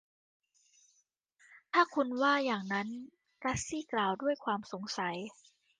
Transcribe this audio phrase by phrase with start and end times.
[1.71, 2.87] ถ้าคุณว่าอย่างนั้น
[3.43, 5.15] กัสซี่กล่าวด้วยความสงสัย